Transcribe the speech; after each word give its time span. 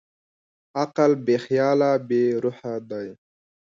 عقل 0.81 1.11
بېخیاله 1.25 1.91
بېروحه 2.07 2.73
دی. 2.89 3.07